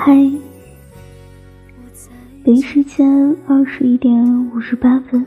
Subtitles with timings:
[0.00, 0.14] 嗨，
[2.44, 5.26] 北京时间二十一点五十八分，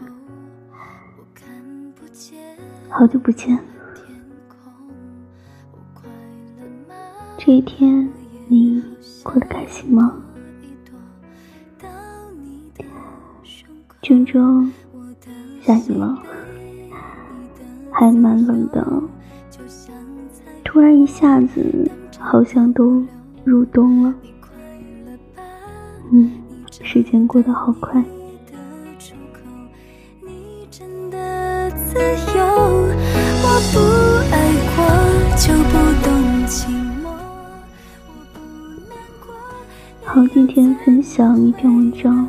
[2.87, 3.59] 好久不见。
[7.37, 8.09] 这一天
[8.47, 8.81] 你
[9.21, 10.15] 过得开心吗？
[14.01, 14.65] 郑州
[15.59, 16.17] 下雨了，
[17.91, 19.03] 还蛮冷的。
[20.63, 23.05] 突然一下子，好像都
[23.43, 24.15] 入冬了。
[26.13, 26.29] 嗯，
[26.83, 28.03] 时间过得好快。
[40.03, 42.27] 好，今天分享一篇文章。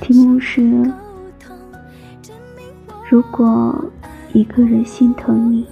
[0.00, 0.62] 题目是：
[3.10, 3.84] 如果
[4.32, 5.66] 一个人心疼你，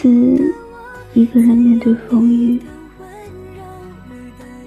[0.00, 0.54] 次
[1.12, 2.58] 一个人面对风雨，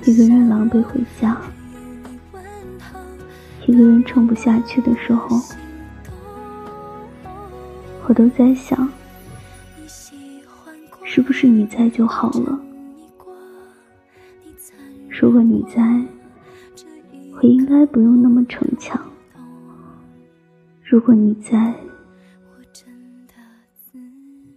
[0.06, 1.36] 一个人狼狈回家，
[3.66, 5.42] 一个人撑不下去的时候，
[8.08, 8.88] 我都在想，
[11.04, 12.60] 是不是你在就好了？
[15.10, 15.82] 如果你在，
[17.38, 19.02] 我应该不用那么逞强。
[20.84, 21.74] 如果你在，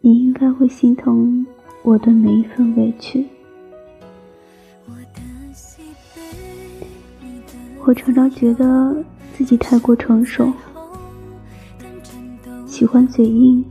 [0.06, 1.44] 你应该会心疼
[1.82, 3.26] 我的每一份委屈。
[7.84, 9.04] 我常常觉得
[9.36, 10.52] 自己太过成熟，
[12.68, 13.64] 喜欢嘴硬，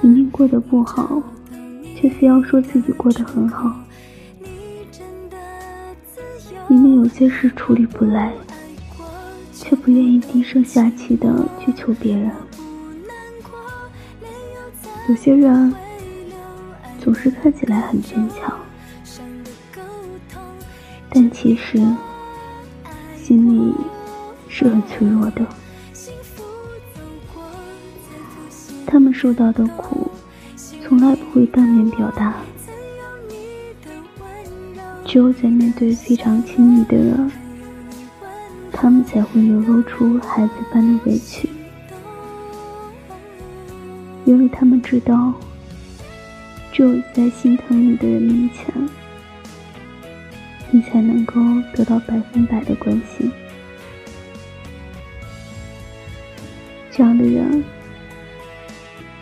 [0.00, 1.22] 明明过得不好，
[1.94, 3.70] 却非要说自己过得很好。
[6.68, 8.32] 明明有些事处理不来，
[9.52, 12.30] 却不愿意低声下气的去求别人。
[15.08, 15.74] 有些人
[16.98, 18.56] 总是看起来很坚强，
[21.10, 21.78] 但其实
[23.20, 23.74] 心里
[24.48, 25.44] 是很脆弱的。
[28.86, 30.10] 他们受到的苦，
[30.82, 32.34] 从来不会当面表达。
[35.04, 37.30] 只有在面对非常亲密的人，
[38.70, 41.48] 他们才会流露出孩子般的委屈，
[44.24, 45.34] 因为他们知道，
[46.72, 48.72] 只有在心疼你的人面前，
[50.70, 51.34] 你才能够
[51.74, 53.30] 得到百分百的关心。
[56.90, 57.64] 这样的人，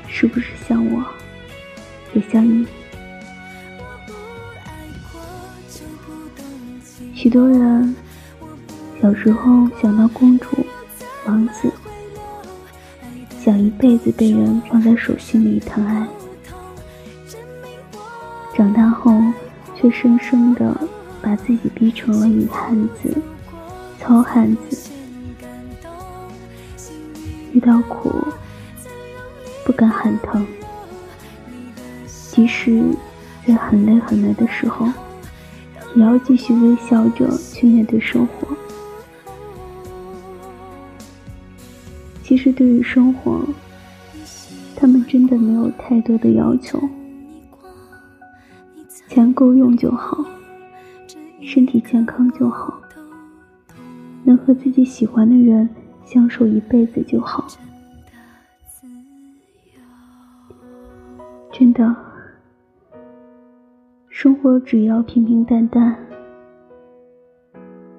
[0.07, 1.05] 是不是像我，
[2.13, 2.67] 也像你？
[7.15, 7.95] 许多人
[9.01, 10.67] 小时候想到公主、
[11.27, 11.71] 王子，
[13.51, 16.07] 想一辈子被人放在手心里疼爱，
[18.55, 19.13] 长大后
[19.75, 20.73] 却生生的
[21.21, 23.13] 把自己逼成了女汉子、
[23.99, 24.89] 糙汉子，
[27.51, 28.25] 遇到苦
[29.65, 30.47] 不敢喊疼，
[32.07, 32.81] 即使
[33.45, 34.87] 在很累很累的时候。
[35.97, 38.47] 也要继续微笑着去面对生活。
[42.31, 43.45] 其实，对于生活，
[44.77, 46.81] 他们真的没有太多的要求，
[49.09, 50.25] 钱够用就好，
[51.43, 52.81] 身体健康就好，
[54.23, 55.69] 能和自己喜欢的人
[56.05, 57.49] 相守一辈子就好。
[61.51, 61.97] 真的。
[64.09, 65.99] 生活只要平平淡淡，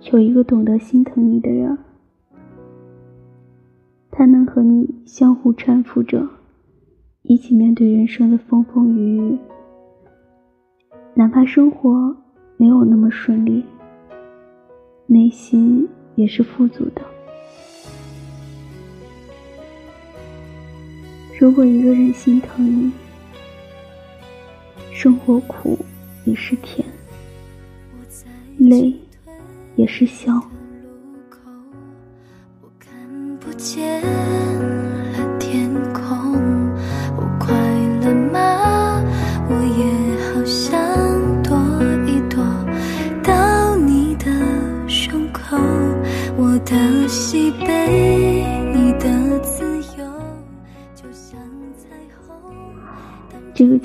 [0.10, 1.78] 有一个懂得心疼你的人，
[4.62, 6.24] 和你相互搀扶着，
[7.24, 9.40] 一起面对人生的风风雨雨。
[11.16, 12.16] 哪怕生活
[12.58, 13.66] 没有那么顺利，
[15.08, 17.02] 内心也是富足的。
[21.40, 22.92] 如果一个人心疼你，
[24.94, 25.76] 生活苦。
[26.24, 26.88] 也是甜，
[28.60, 28.94] 累
[29.76, 30.40] 也是笑。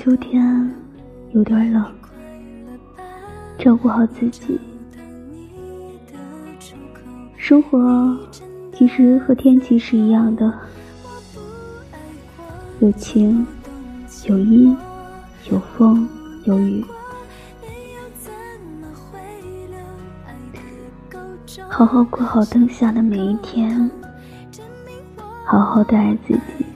[0.07, 0.73] 秋天
[1.31, 1.85] 有点冷。
[3.59, 4.57] 照顾好自己。
[7.35, 8.17] 生活
[8.73, 10.53] 其实和天气是一样的，
[12.79, 13.45] 有晴，
[14.29, 14.77] 有阴，
[15.51, 16.07] 有风，
[16.45, 16.85] 有雨。
[21.67, 23.91] 好好过好当下的每一天，
[25.43, 26.66] 好好的爱自己。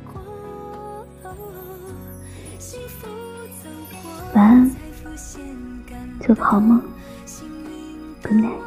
[6.21, 6.81] 做个好梦。
[8.23, 8.61] Good night。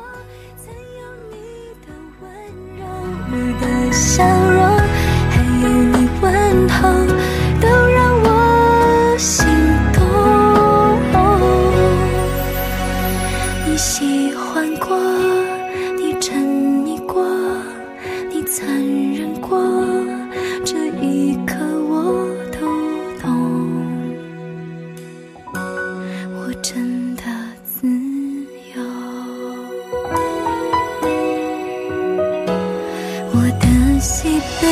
[33.60, 34.28] 的喜
[34.60, 34.62] 悲，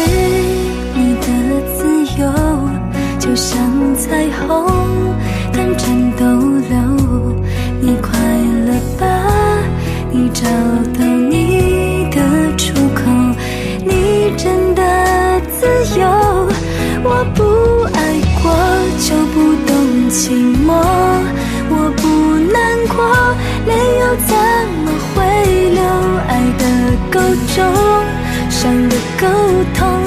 [0.95, 1.27] 你的
[1.77, 1.79] 自
[2.21, 2.23] 由
[3.19, 3.59] 就像
[3.97, 4.67] 彩虹，
[5.53, 6.25] 短暂逗
[6.69, 6.73] 留。
[7.81, 8.11] 你快
[8.67, 9.03] 乐吧？
[10.11, 10.43] 你找
[10.99, 12.17] 到你的
[12.57, 13.01] 出口，
[13.85, 14.83] 你真的
[15.59, 15.67] 自
[15.99, 16.07] 由。
[17.05, 17.43] 我不
[17.93, 17.99] 爱
[18.43, 18.45] 过
[19.01, 19.37] 就不
[19.67, 19.71] 懂
[20.09, 20.31] 寂
[20.65, 20.69] 寞，
[21.69, 22.03] 我不
[22.53, 22.57] 难
[22.95, 23.03] 过，
[23.67, 24.31] 泪又怎
[24.85, 25.17] 么会
[25.71, 25.81] 流？
[26.29, 26.63] 爱的
[27.11, 27.15] 够
[27.57, 27.59] 重。
[28.63, 29.27] 上的沟
[29.75, 30.02] 通，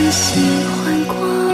[0.00, 1.49] 你喜欢过。